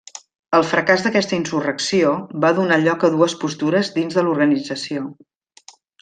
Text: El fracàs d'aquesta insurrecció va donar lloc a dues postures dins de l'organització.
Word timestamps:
El 0.59 0.63
fracàs 0.69 1.03
d'aquesta 1.07 1.35
insurrecció 1.39 2.13
va 2.45 2.51
donar 2.61 2.79
lloc 2.87 3.05
a 3.09 3.13
dues 3.19 3.35
postures 3.43 3.91
dins 4.01 4.17
de 4.21 4.27
l'organització. 4.29 5.05